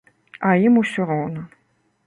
[0.51, 1.47] А ім усё роўна.